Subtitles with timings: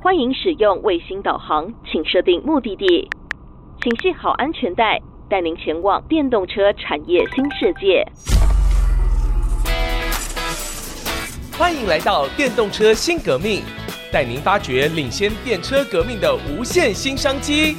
[0.00, 3.10] 欢迎使用卫星导航，请设定目的地，
[3.82, 4.96] 请系好安全带，
[5.28, 8.06] 带您前往电动车产业新世界。
[11.58, 13.60] 欢迎来到电动车新革命，
[14.12, 17.76] 带您发掘领先电车革命的无限新商机。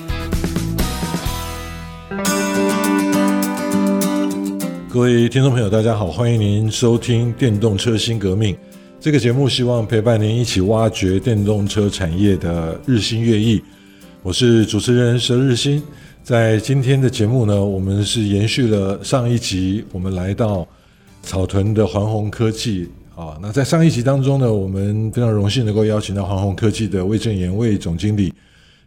[4.91, 8.53] 各位听众朋友，大家好，欢迎您收听《电动车新革命》。
[9.01, 13.63] 这个节目希望陪伴您一起挖掘电动车产业的日新月异。
[14.21, 15.81] 我是主持人佘日新。
[16.21, 20.67] 在今天的节目呢，我们是延续了上一集，我们来到
[21.23, 23.37] 草屯的环宏科技啊。
[23.41, 28.33] 那在上一集当中呢，我们非常荣幸能够邀请到环宏科技的魏正言魏总经理。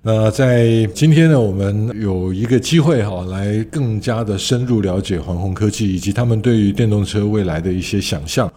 [0.03, 8.53] 那在今天呢，我们有一个机会哈，来更加的深入了解环宏科技以及他们对于电动车未来的一些想象。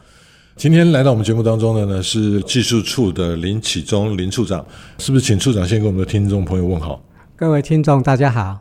[0.58, 4.66] 今天来到我们节目当中的呢，是技术处的林启忠林处长，
[4.98, 7.04] 是不是请处长先跟我们的听众朋友问好？
[7.36, 8.58] 各位听众大家好，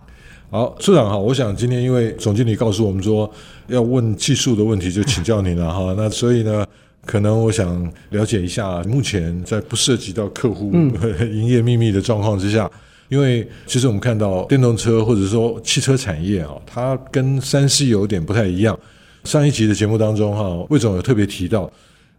[0.50, 3.30] 好，处长好，我想今天因为总经理告诉我们说
[3.68, 5.94] 要问技术的问题，就请教您了哈。
[5.96, 6.66] 那所以呢，
[7.06, 10.72] 可能我想了解一下，目前在不涉及到客户
[11.32, 12.68] 营业秘密的状况之下，
[13.08, 18.76] 因为其实我们看到电动车或者说汽车产业啊，它跟三 C 有点不太一样。
[19.24, 21.70] 上一集的节目当中，哈，魏总有特别提到，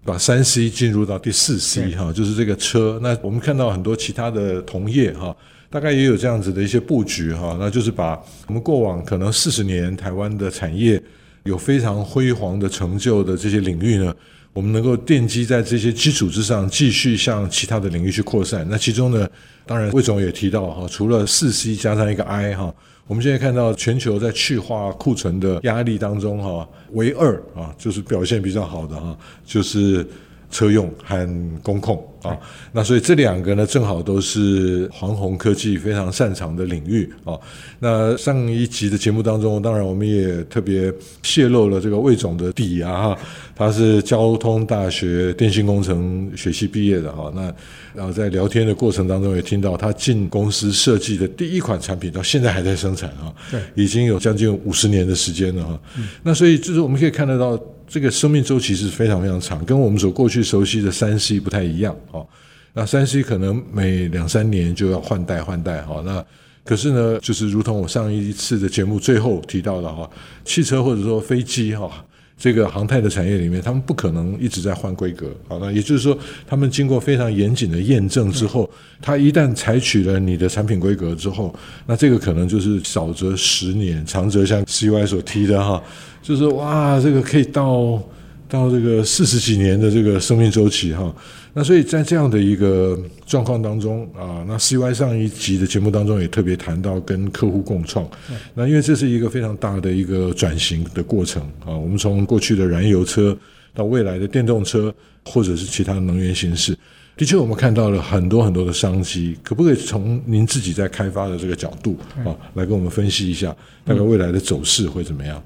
[0.04, 3.00] 把三 C 进入到第四 C，哈，就是这个车。
[3.02, 5.36] 那我们看到很多其他的同业，哈，
[5.70, 11.02] 大概也有这样子的一些布局，哈，那就是把我们过往可能四十年台湾的产业
[11.44, 14.14] 有非常辉煌的成就的这些领域呢，
[14.56, 18.66] 我们能够奠基在这些基础之上，继续向其他的领域去扩散。
[18.70, 19.28] 那其中呢，
[19.66, 22.74] 当然魏总也提到，哈，除了四 C 加上一个 I，哈。
[23.06, 30.08] 我们现在看到全球在去化库存的压力当中，哈，唯二啊，就是表现比较好的哈，就是
[30.56, 32.38] 车用和工控啊。
[32.72, 37.38] 那所以这两个呢，正好都是黄宏科技非常擅长的领域啊。
[37.80, 40.92] 那上一集的节目当中，当然我们也特别
[41.24, 43.18] 泄露了这个魏总的底啊，哈，
[43.54, 47.30] 他是交通大学电信工程学系毕业的哈。
[47.36, 47.54] 那
[47.94, 55.80] 然后在聊天的过程当中，也听到他进公司设计的第一款产品到现在还在生产啊，对，已经有将近五十年的时间了哈。
[55.98, 62.28] 嗯、那所以就是我们可以看得到，这个生命周期是非常非常长，跟我们所过去熟悉的三 C 不太一样哦。
[62.74, 66.02] 那三 C 可能每两三年就要换代换代哈。
[66.06, 66.26] 那
[66.64, 70.10] 可是呢，就是如同我上一次的节目最后提到的哈，
[70.44, 72.06] 汽车或者说飞机哈。
[72.38, 78.70] 这个航太的产业里面，他们不可能一直在换规格，好，那也就是说，他们经过非常严谨的验证之后，
[79.02, 81.54] 他一旦采取了你的产品规格之后，
[81.86, 85.82] 那这个可能就是少则十年，长则像 CY 所提的哈，
[86.22, 88.02] 就是哇，这个可以到。
[88.48, 91.14] 到这个四十几年的这个生命周期哈，
[91.54, 98.08] 那所以在这样的一个状况当中啊，那 CY 上一集的节目当中也特别谈到跟客户共创，
[98.54, 103.36] 那因为这是一个非常大的一个转型的过程啊，我们从过去的燃油车
[103.74, 104.94] 到未来的电动车
[105.26, 106.78] 或者是其他能源形式，
[107.18, 115.42] 的确我们看到了很多很多的商机，可不可以从您自己在开发的这个角度啊，来跟我们分析一下大概未来的走势会怎么样？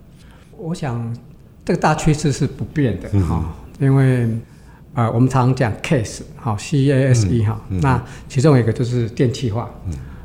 [0.58, 1.16] 我想。
[1.70, 3.46] 这个大趋势是不变的哈，
[3.80, 4.24] 因为
[4.96, 9.70] 啊、呃，我们常讲 case 哈，C A S E 哈，那其中一个就是电气化。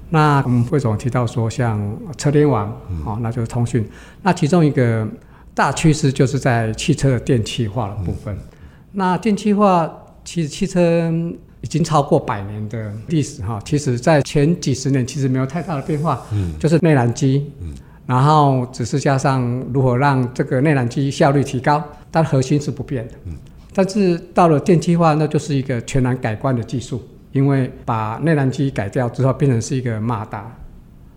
[0.09, 2.75] 那我们为什么提到说像车联网
[3.05, 3.87] 好，那就是通讯。
[4.23, 5.07] 那其中一个
[5.53, 8.35] 大趋势就是在汽车的电气化的部分。
[8.93, 9.87] 那电气化
[10.25, 11.13] 其实汽车
[11.61, 16.23] 已经超过百年的历史哈，其实在前几十年其实没有太大的变化，
[16.59, 17.53] 就是内燃机。
[18.07, 19.43] 然后只是加上
[19.73, 23.15] 如何让这个内燃机效率提高，但核心是不变的。
[23.25, 23.33] 嗯。
[23.73, 30.55] 但是到了电气化，那就是一个全然改观的技术，因为把内燃机改掉之后，变成是一个马达，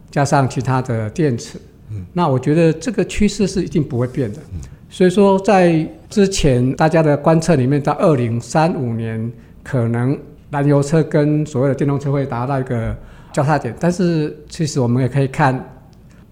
[0.09, 1.59] 加上其他的电池。
[1.92, 2.06] 嗯。
[2.14, 4.40] 那我觉得这个趋势是一定不会变的。
[4.54, 4.62] 嗯。
[4.90, 9.30] 所以说，在之前大家的观测里面，到二零三五年，
[9.62, 10.18] 可能
[10.50, 12.95] 燃油车跟所谓的电动车会达到一个
[13.33, 13.75] 交叉点。
[13.78, 15.62] 但是其实我们也可以看。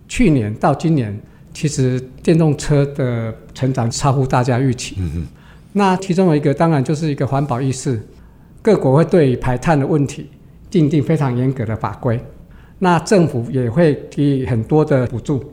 [0.07, 1.19] 去年到今年，
[1.53, 4.95] 其实电动车的成长超乎大家预期。
[4.99, 5.27] 嗯。
[5.73, 7.99] 那其中有一个当然就是一个环保意识，
[8.61, 10.29] 各国会对排碳的问题
[10.69, 12.19] 订定非常严格的法规。
[12.79, 15.43] 那政府也会给很多的补助。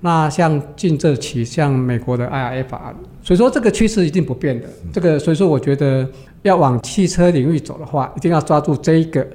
[0.00, 4.68] 那像近这期像美国的 IRA 法案，所以说这个趋势一定不变的。
[4.92, 6.08] 这个所以说我觉得
[6.42, 9.26] 要往汽车领域走的话，一定要抓住这一个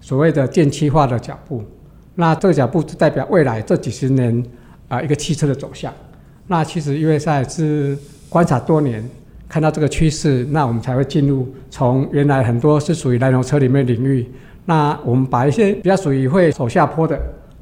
[0.00, 1.62] 所谓的电气化的脚步。
[2.20, 4.44] 那这个脚步代表未来这几十年
[4.88, 5.92] 啊一个汽车的走向。
[6.48, 7.96] 那其实因为在是
[8.28, 9.08] 观察多年，
[9.48, 14.28] 看到这个趋势，那我们才会进入从原来很多是属于燃油车里面领域，
[14.64, 17.16] 那我们把一些比较属于会走下坡的，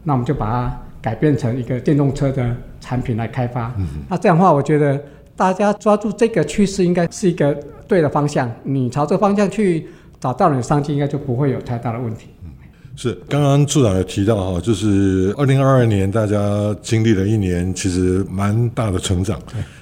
[0.04, 3.70] 那我们就把它改变成一个电动车的产品来开发。
[3.76, 4.98] 嗯、那这样的话，我觉得
[5.36, 7.54] 大家抓住这个趋势，应该是一个
[7.86, 8.50] 对的方向。
[8.62, 9.86] 你朝这个方向去
[10.18, 12.28] 找到你的商机，应该就不会有太大的问题。
[12.96, 19.38] 是，刚刚处长有提到哈，就是二零二二年大家经历了一年，其实蛮大的成长。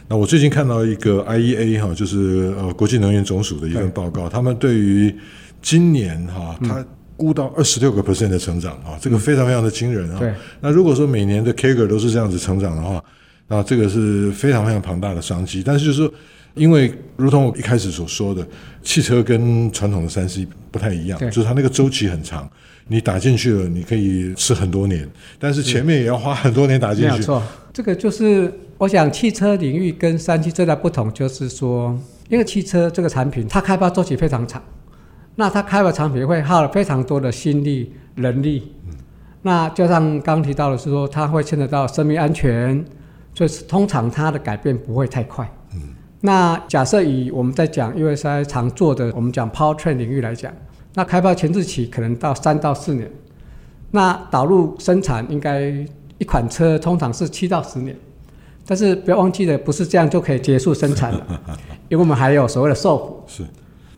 [0.09, 5.15] 那我最近看到一个 IEA 哈，就是呃国际能源总署的一份报告，他们对于
[5.63, 6.85] 今年哈，它
[7.17, 10.21] 估到二十六个 percent 的成长啊，嗯、这个非常非常的惊人啊。
[10.61, 13.03] 那如果说每年的 CAGR 都是这样子成长的话，
[13.47, 15.63] 那这个是非常非常庞大的商机。
[15.65, 16.13] 但是就是说，
[16.55, 18.45] 因为如同我一开始所说的，
[18.83, 22.51] 汽车跟传统的三 C 不太一样，就是它那个周期很长。
[22.87, 25.09] 你打进去了，你可以吃很多年，
[25.39, 27.17] 但是前面也要花很多年打进去。
[27.17, 27.43] 没错，
[27.73, 31.99] 这个就是我想汽车领域跟三七最大不同，就是说，
[32.29, 34.63] 因为汽车这个产品它开发周期非常长，
[35.37, 38.71] 那它开发产品会耗了非常多的心力、人力。
[38.87, 38.95] 嗯、
[39.41, 42.85] 那就像刚提到的是说，它会牵扯到生命安全，
[43.35, 45.51] 所以通常它的改变不会太快。
[45.73, 45.81] 嗯。
[46.21, 50.53] 那假设以我们在讲 USI 常做的，我们讲 Powertrain 领域来讲。
[50.95, 53.11] 那开发前置期可能到三到四年，
[53.91, 55.73] 那导入生产应该
[56.19, 57.97] 一款车通常是七到十年，
[58.65, 61.41] 但是不要忘记了，不是这样就可以结束生产了，
[61.91, 63.23] 因为我们还有所谓的受服。
[63.27, 63.43] 是，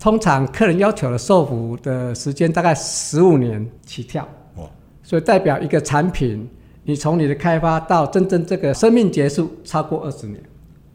[0.01, 4.27] 通常客人要求的受服的时间大概十五年起跳。
[4.55, 4.67] 哦，
[5.03, 6.49] 所以代表一个产品，
[6.85, 10.43] 你从你的开发到真正这个生命结束超过二十年，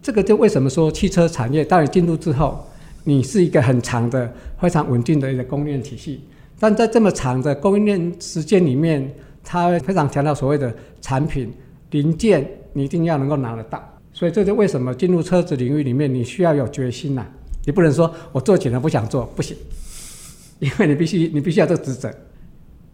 [0.01, 2.65] 这个就为什么说汽车产业当你进入之后。
[3.03, 6.21] 你是一个很长的、非常稳定的一个供应链体系，
[6.59, 9.11] 但在这么长的供应链时间里面，
[9.43, 11.51] 它非常强调所谓的产品
[11.89, 13.83] 零件，你一定要能够拿得到。
[14.13, 17.25] 所以这就为什么进入车子领域里面，你需要有决心呐、
[17.65, 19.57] 你不能说我做起来不想做，不行，
[20.59, 22.13] 因为你必须你必须要这个职责，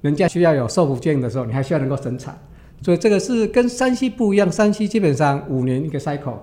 [0.02, 2.38] 人家需要有受服件的时候，你还需要能够生产。
[2.82, 6.38] 所以这个是跟三 C 不一样，三 C 基本上五年一个 cycle。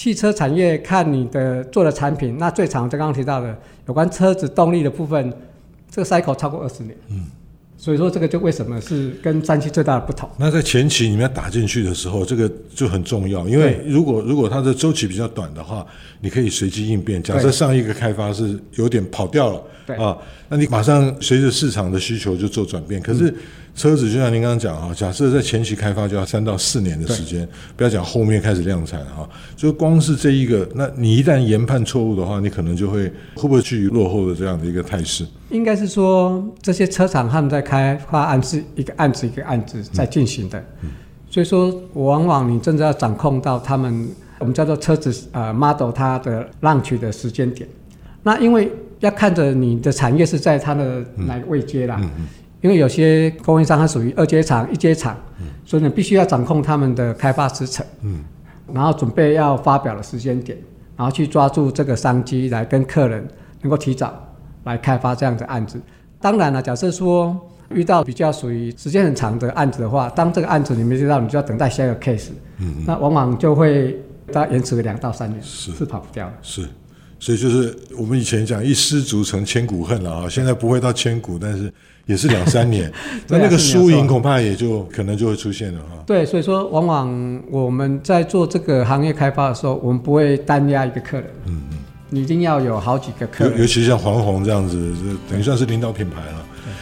[0.00, 3.54] 汽车产业看你的做的产品，那最长就刚刚提到的
[3.86, 5.30] 有关车子动力的部分，
[5.90, 6.96] 这个 cycle 超过二十年。
[7.10, 7.26] 嗯，
[7.76, 10.26] 所以说这个就为什么是跟三期最大的不同。
[10.38, 15.86] 那在前期你们要打进去的时候，这个就很重要，因为如果如果它的周期比较短的话，
[16.22, 17.22] 你可以随机应变。
[17.22, 20.16] 假设上一个开发是有点跑掉了，对啊，
[20.48, 22.98] 那你马上随着市场的需求就做转变。
[23.02, 23.34] 可是。
[23.72, 29.26] 嗯车子就像您刚刚讲哈，假设在前期开发就要三到四年的时间，不要讲后面开始量产哈，
[29.56, 35.24] 就光是这一个，那你一旦研判错误的话，你可能就会会不会去落后的这样的一个态势？
[35.50, 40.64] 应该是说这些车厂他们在开发案是一个案子一个案子在进行的，嗯。
[40.82, 40.90] 嗯、
[41.30, 44.08] 所以说往往你真的要掌控到他们
[44.40, 47.66] 我们叫做车子呃 model 它的 launch 的时间点，
[48.22, 51.98] 那因为要看着你的产业是在它的哪个位阶啦。
[52.60, 58.22] 因为有些供应商它属于二阶厂、一阶厂，嗯、所以你必须要掌控他们的开发时程，嗯，
[58.72, 60.58] 然后准备要发表的时间点，
[60.96, 63.26] 然后去抓住这个商机来跟客人
[63.62, 64.12] 能够提早
[64.64, 65.80] 来开发这样的案子。
[66.20, 67.34] 当然了，假设说
[67.70, 73.98] 遇到比较属于时间很长的案子的话，当这个案子你没接到，你就要等待下一个 case，嗯，嗯，那往往就会
[74.30, 75.72] 大概延迟个两到三年，是。
[75.72, 76.32] 是跑不掉的。
[76.42, 76.68] 是，
[77.20, 81.72] 所以就是我们以前讲一失足成千古恨了啊，现在不会到千古，但是。
[82.06, 82.90] 也是两三年，
[83.28, 86.02] 那那个输赢恐怕也就可能就会出现了哈。
[86.04, 91.78] 对，所以说往往我们在做这个行业开发的时候，我们不会单压一个客人，嗯嗯，
[92.08, 94.92] 你一定要有好几个客人，尤其像黄宏这样子，
[95.30, 96.39] 等于算是领导品牌了。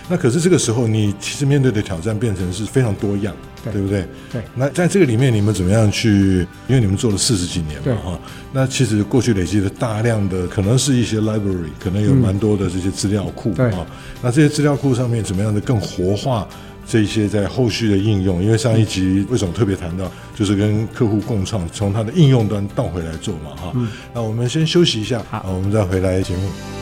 [0.08, 4.08] 那可是这个时候，你其实面对的挑战变成是非常多样，对，对不对？
[4.32, 4.42] 对。
[4.54, 6.46] 那在这个里面，你们怎么样去？
[6.66, 8.20] 因为你们做了四十几年嘛，哈。
[8.50, 13.70] 那其实过去累积了大量的，可能是一些 library，可能有蛮多的这些资料库，对。
[14.22, 16.48] 那这些资料库上面怎么样的更活化
[16.86, 18.42] 这些在后续的应用？
[18.42, 23.72] 因为上一集为什么特别谈到，就是跟客户共创，从它的应用端倒回来做嘛，哈。
[23.74, 23.88] 嗯。
[24.14, 26.77] 那我们先休息一下，好，我们再回来节目。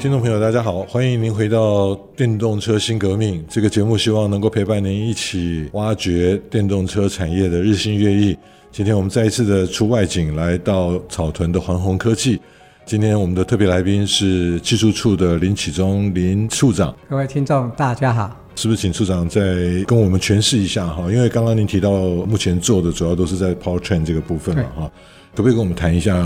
[0.00, 8.38] 听众朋友，大家好，欢迎您回到《电动车新革命》这个节目，希望能够陪伴您一起挖掘电动车产业的日新月异。
[8.70, 12.40] 今天我们再一次的出外景，来到草屯的环宏科技。
[12.86, 16.94] 今天我们的特别来宾是技术处的林启忠林处长。
[17.10, 18.36] 各位听众，大家好。
[18.54, 19.40] 是不是请处长再
[19.84, 21.10] 跟我们诠释一下哈？
[21.10, 21.90] 因为刚刚您提到
[22.24, 24.92] 目前做的主要都是在 Powertrain 这个部分嘛哈，
[25.34, 26.16] 可不可以跟我们谈一下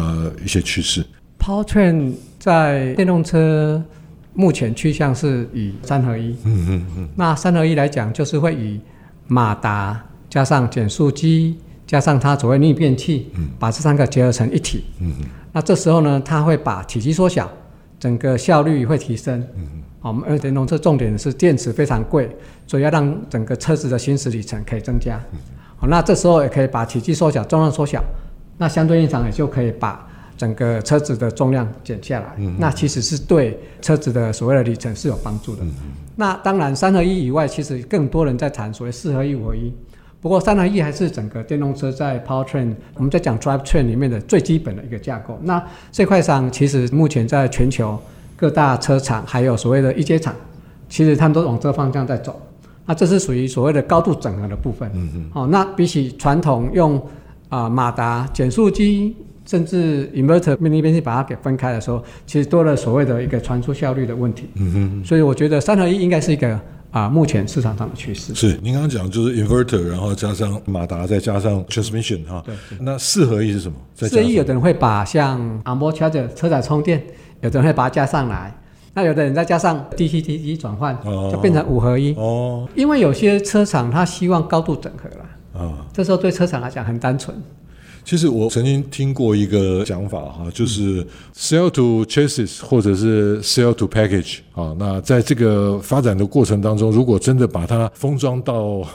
[0.45, 1.03] 一些趋势
[1.43, 3.83] ？Powertrain 在电动车
[4.33, 6.37] 目前趋向是以三合一。
[6.45, 7.09] 嗯嗯嗯。
[7.17, 8.81] 那三合一来讲，就是会以
[9.27, 14.85] 马达加上减速机加上它所谓逆变器，嗯，把这三个结合成一体。
[15.01, 15.27] 嗯嗯。
[15.53, 17.51] 那这时候呢，它会把体积缩小，
[17.99, 19.41] 整个效率会提升。
[19.57, 19.83] 嗯嗯。
[20.01, 22.31] 好，我们而电动车重点是电池非常贵，
[22.67, 25.21] 所以要让整个车子的行驶里程可以增加。
[25.77, 28.03] 好，那这时候也可以把体积缩小，重量缩小，
[28.59, 30.09] 那相对应上也就可以把
[30.43, 32.35] 整个车子的重量减下来。
[32.39, 32.57] 嗯。
[32.59, 35.63] 那其实是对车子的所谓的里程是有帮助的。
[35.63, 35.71] 嗯。
[36.17, 39.73] 那当然，三合一以外，其实更多人在谈所谓四合一、五合一。
[40.21, 45.39] 不过，三合一还是整个电动车在 powertrain，我们在讲 drivetrain 里面的最基本的一个架构。
[45.45, 47.97] 那这块上，其实目前在全球
[48.37, 50.35] 各大车厂还有所谓的一阶厂，
[50.89, 52.41] 其实他们都往这个方向在走。
[52.85, 54.91] 那这是属于所谓的高度整合的部分。
[54.93, 55.31] 嗯嗯。
[55.33, 56.99] 好，那比起传统用
[57.49, 64.49] 啊、呃、马达、减速机，甚至 inverter 命令变器把它给分开的时候，其实多了所谓的一个传输效率的问题。
[64.55, 65.05] 嗯哼。
[65.05, 66.61] 所以我觉得三合一应该是一个。
[66.93, 72.43] 啊，目前市场上的趋势是您刚刚讲就是 inverter，然后加上马达，再加上 transmission 哈。
[72.45, 72.55] 对。
[72.81, 73.79] 那四合一是什么？
[73.95, 77.03] 四合一有的人会把像 onboard charger 车载充电，
[77.41, 78.55] 有的人会把它加上来，
[78.93, 82.13] 那有的人再加上 DC DC 转换，哦，就变成五合一。
[82.17, 82.69] 哦。
[82.75, 85.65] 因为有些车厂它希望高度整合了。
[85.65, 85.87] 啊。
[85.95, 87.35] 这时候对车厂来讲很单纯。
[88.05, 94.75] 其实我曾经听过一个讲法哈，就是 sell to chassis 或者是 sell to package 啊。
[94.79, 98.87] 那在这个发展的过程当中，如果真的把它封装到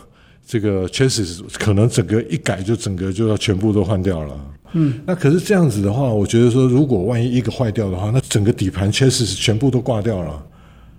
[0.45, 4.39] 这个 chassis，可能整个一改就整个就要全部都换掉了。
[4.73, 10.45] 嗯，那可是这样子的话，我觉得说，如果万一一个坏掉的话，那整个底盘 chassis 全部都挂掉了。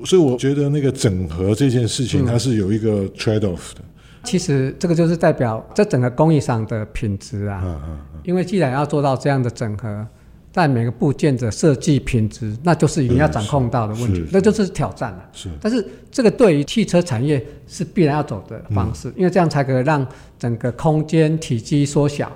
[0.05, 3.83] 所以我觉得那个整合这件事情，它是有一个 trade off 的。
[4.25, 7.63] 其实这个就是代表这整个工艺上的品质啊，
[8.25, 10.07] 因为既然要做到这样的整合，
[10.53, 15.29] 在每个部件的设计品质，那就是你要掌控到的问题，那就是挑战了。
[15.33, 20.07] 是，但是这个对于汽车产业是必然要走的方式，因为这样才可以让
[20.39, 22.31] 整个空间体积缩小，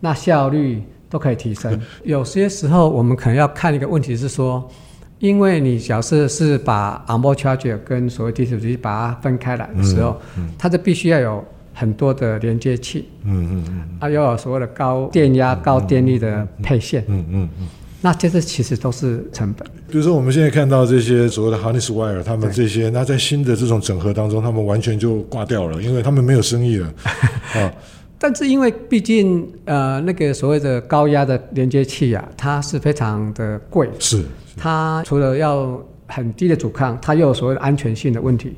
[0.00, 1.80] 那效率都可以提升。
[2.04, 4.66] 有些时候我们可能要看一个问题是说。
[5.24, 17.66] 因为你假设是把 onboard charger 跟所谓 DC 机把它分开来的时候，嗯嗯、它就必须要有很多的连接器，嗯嗯嗯，啊，要有所谓的高电压、嗯、高电力的配线，嗯嗯嗯，嗯嗯。
[18.02, 19.66] 那这些其实都是成本。
[19.88, 26.92] 比如说我们现在看到这些所谓的 harness wire，他们这些，那在新的这种整合当中，他们完全就挂掉了，因为他们没有生意了，
[27.56, 27.72] 啊。
[28.18, 34.22] 但是因为毕竟呃那个所谓的高压的连接器啊，它是非常的贵，是
[34.56, 38.54] 它除了要很低的阻抗，它又有所谓的安全性的问题，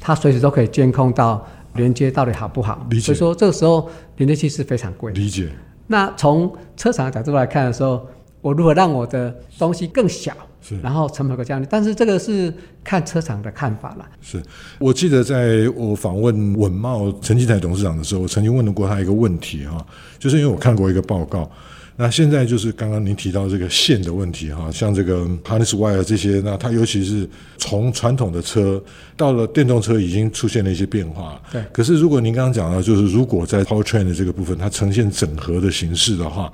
[0.00, 2.86] 它随时都可以监控到连接到底好不好。
[2.90, 3.06] 理解。
[3.06, 5.12] 所以说这个时候连接器是非常贵。
[5.12, 5.50] 理解。
[5.86, 8.06] 那从车厂的角度来看的时候，
[8.40, 10.32] 我如何让我的东西更小？
[10.66, 12.50] 是，然后成本会降低，但是这个是
[12.82, 14.06] 看车厂的看法了。
[14.22, 14.42] 是，
[14.78, 19.84] 我记得在我访问稳茂陈进财董事长的时候，我曾经问过他一个问题哈，
[20.18, 21.50] 就是因为我看过一个报告，
[21.96, 28.82] 那现在就是刚刚您提到这个线的问题哈，像这个 harness wire 这些，那它尤其是从传统的车
[29.16, 31.40] 到了电动车已经出现了一些变化。
[31.52, 31.62] 对。
[31.72, 36.52] 可是如果您刚刚讲到，就是如果在 powertrain 的这个部分，它呈现整合的形式的话。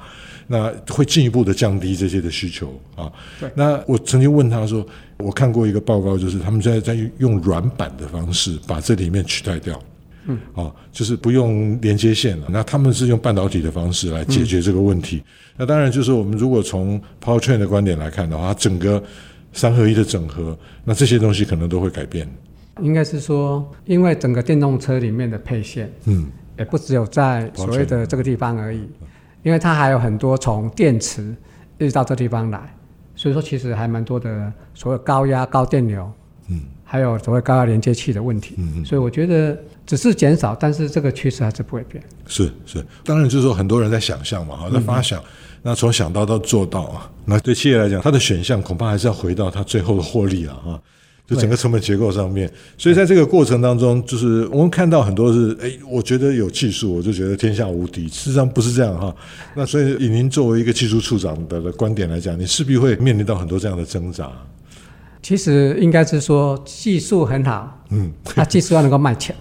[0.52, 3.08] 那会进一步的降低这些的需求啊。
[3.38, 3.48] 对。
[3.54, 4.84] 那我曾经问他说，
[5.18, 9.80] 我看过一个报告，就是他们在在用软板的方式把这里面取代掉。
[10.30, 10.64] 嗯。
[10.64, 12.46] 啊，就是不用连接线了。
[12.50, 15.16] 那他们是用半导体的方式来解决这个问题。
[15.16, 15.24] 嗯、
[15.58, 19.02] 那当然就是我们如果从 powertrain 的观点来看的话，整个
[19.52, 22.28] 三合一的整合，那这些东西可能都会改变。
[22.80, 26.26] 应该是说，因为整个电动车里面的配线，嗯，
[26.58, 28.88] 也不只有在所谓的这个地方而已。
[29.42, 31.34] 因为它还有很多从电池
[31.78, 32.60] 一直到这地方来，
[33.16, 36.12] 所以说其实还蛮多的所谓高压高电流，
[36.48, 36.60] 嗯，
[36.90, 39.56] 还有所谓高压连接器的问题，嗯嗯，所以我觉得
[39.86, 42.02] 只是减少，但是这个趋势还是不会变。
[42.26, 45.24] 是是，当然就是说很多人在想象嘛，哈，在发想，嗯、
[45.62, 50.80] 那从想到到做到啊，那对企业来讲，它的选项恐怕还是要回到它最后的获利了啊。
[51.28, 58.08] 就整个成本结构上面，所以在这个过程当中，就是我们看到很多是，哎，我觉得有技术，我就觉得天下无敌。
[58.08, 59.14] 事实上不是这样哈。
[59.54, 64.28] 那所以以您作为一个技术处长的的观点来讲，你势必会面临到很多这样的挣扎。
[65.22, 69.36] 其实应该是说技术很好，嗯，那技术要能够卖钱。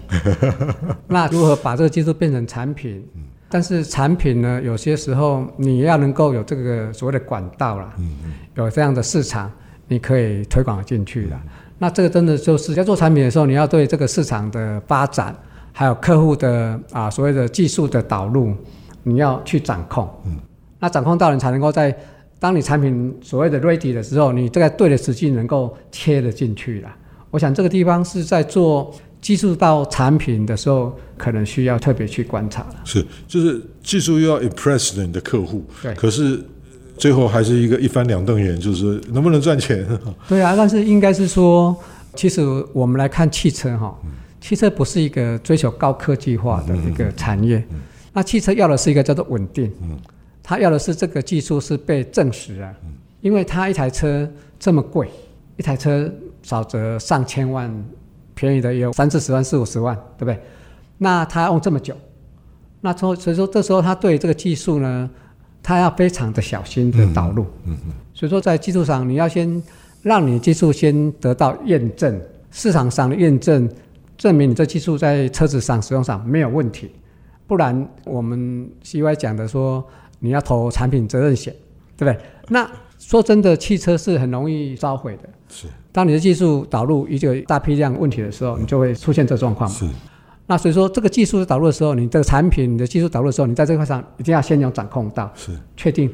[1.08, 3.02] 那如何把这个技术变成产品？
[3.48, 8.10] 但是产品呢，有些时候你要能够有这个所谓的管道啦，嗯，
[8.54, 9.50] 有这样的市场，
[9.88, 11.36] 你可以推广进去的。
[11.78, 15.34] 那这个真的就是在做产品的时候，你要对这个市场的发展，
[15.72, 18.54] 还有客户的啊所谓的技术的导入，
[19.02, 20.08] 你要去掌控。
[20.26, 20.36] 嗯。
[20.78, 21.94] 那掌控到，你才能够在
[22.40, 26.90] 当你产品所谓的 ready 的时候，你这个对的时机能够切得进去了。
[27.30, 32.76] 我想这个地方是在做技术到产品的时候，可能需要特别去观察了。
[32.84, 36.42] 是，就是技术又要 impress 你的客户，对，可是
[36.96, 39.86] 最后还是一个一翻两瞪眼，就是能不能赚钱？
[40.26, 41.76] 对啊，但是应该是说，
[42.16, 42.40] 其实
[42.72, 43.94] 我们来看汽车哈，
[44.40, 47.80] 汽车不是一个追求高科技化的一个产业，嗯嗯嗯、
[48.14, 49.98] 那汽车要的是一个叫做稳定，嗯，
[50.50, 52.74] 他要的是这个技术是被证实了，
[53.20, 54.28] 因为他一台车
[54.58, 55.08] 这么贵，
[55.56, 56.12] 一台车。
[56.42, 57.70] 少则上千万，
[58.34, 60.40] 便宜的也有三四十万、四五十万，对不对？
[60.96, 61.94] 那他用这么久，
[62.80, 65.08] 那所所以说这时候他对这个技术呢，
[65.62, 67.44] 他要非常的小心的导入。
[67.66, 67.92] 嗯嗯。
[68.14, 69.62] 所以说在技术上，你要先
[70.02, 72.18] 让你的技术先得到验证，
[72.50, 73.68] 市场上的验证
[74.16, 76.90] 证明你这技术在车子上使用上没有问题，
[77.46, 79.86] 不然我们 CY 讲的说
[80.20, 81.52] 你要投产品责任险，
[81.96, 82.24] 对不对？
[82.48, 85.28] 那说真的，汽车是很容易烧毁的。
[85.48, 85.66] 是。
[85.90, 89.76] 当你的技术导入一个大批量问题的时候，你就会出现这状况嘛。
[89.76, 89.86] 是。
[90.46, 96.10] 那所以说，这个技术导入的时候，你这个产品你的技术导入的时候，你在这块上一定要先有掌控到，是确定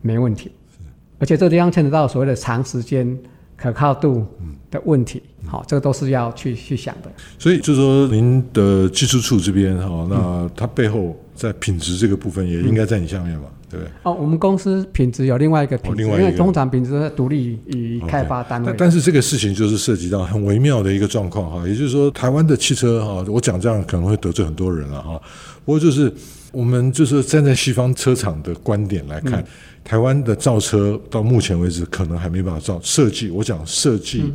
[0.00, 0.52] 没问题。
[0.70, 0.78] 是。
[1.18, 3.18] 而且这个地方牵扯到所谓的长时间
[3.56, 4.26] 可靠度
[4.70, 7.10] 的问题，好、嗯，这个都是要去去想的。
[7.38, 13.46] 所以就是说，您的技术处这边哈，那它背后在品质这个部分也应该在你下面嘛。
[13.70, 18.74] 对不对哦，我们公司品质有另外一个品因为通常品质是独立于开发单位。
[18.76, 25.22] 但是这个事情就是涉及到很微妙的一个状况哈，也就是说，台湾的汽车哈，我讲这样可能会得罪很多人了哈。
[25.64, 26.12] 不过就是
[26.50, 29.46] 我们就是站在西方车厂的观点来看，嗯、
[29.84, 33.30] 台湾的造车到目前为止可能还没办法造设计。
[33.30, 34.34] 我讲设计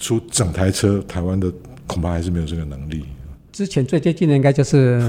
[0.00, 1.48] 出整台车，台湾的
[1.86, 3.04] 恐怕还是没有这个能力。
[3.54, 5.00] 之前最接近的应该就是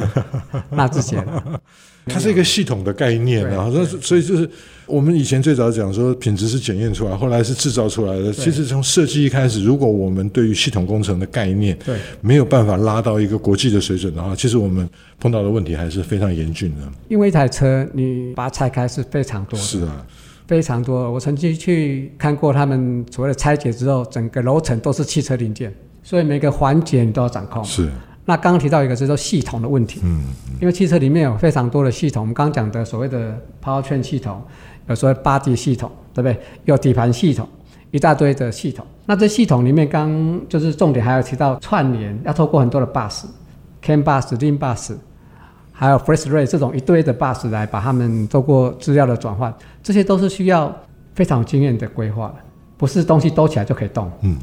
[0.69, 1.59] 纳智捷了。
[2.05, 4.47] 它是一个系统的概念啊，所以所以就是
[4.85, 8.31] 我们以前最早讲说品质是检验出来，后来是制造出来的。
[8.31, 14.87] 其实从设计一开始，如果我们对于系统工程的概念对没有办法拉到一个国际的水准的话，其实我们
[15.19, 16.83] 碰到的问题还是非常严峻的。
[17.07, 20.05] 因为一台车你把它拆开是非常多的，是啊，
[20.45, 21.11] 非常多。
[21.11, 27.63] 我曾经去看过他们所谓的拆解之后，整个楼层都是汽车零件，所以每个环节你都要掌控。
[27.63, 27.89] 是。
[28.27, 30.23] 那刚刚提到一个就是说系统的问题，嗯，
[30.59, 34.41] 因为汽车里面有非常多的系统，我们刚刚讲的所谓的 powertrain 系统，
[34.87, 36.39] 有所谓 body 系统，对不对？
[36.65, 37.47] 有底盘系统，
[37.91, 38.83] 一大堆的系统。
[39.05, 44.95] 那这系统里面，刚就是重点还有提到串联，要透过很多的 bus，CAN bus、LIN bus，
[45.71, 50.75] 还有 FlexRay 这种一堆的 bus 来把它们透过资料的转换，这些都是需要
[51.13, 52.35] 非常有经验的规划的，
[52.75, 54.35] 不是东西兜起来就可以动，嗯。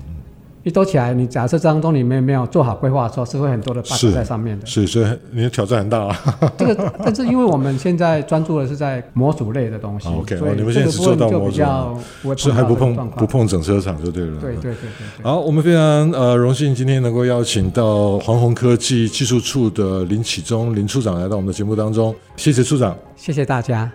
[0.65, 4.65] 一多起来，你假设当中你没没有做好规划的时候，是会很多的 bug 在上面的。
[4.65, 6.17] 是，所以你的挑战很大啊。
[6.57, 14.41] 这个，但是因为我们现在专注的是在模组类的东西，OK，哦，你们现在只做到模组，是还不碰不碰整车厂就对了。
[14.41, 15.25] 对对对对。
[15.25, 23.91] 好，我们非常呃荣幸今天能够邀请到黄宏科技技术处的林启忠林处长来到我们的节目当中，谢谢处长，谢谢大家。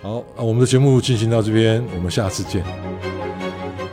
[0.00, 2.62] 好，我们的节目进行到这边，我们下次见。